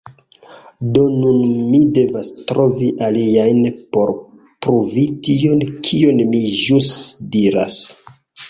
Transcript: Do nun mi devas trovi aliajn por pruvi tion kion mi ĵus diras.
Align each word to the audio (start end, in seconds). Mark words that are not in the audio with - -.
Do 0.93 1.01
nun 1.17 1.35
mi 1.73 1.81
devas 1.97 2.31
trovi 2.53 2.89
aliajn 3.09 3.61
por 3.97 4.15
pruvi 4.67 5.07
tion 5.29 5.63
kion 5.89 6.27
mi 6.33 6.45
ĵus 6.67 6.93
diras. 7.37 7.81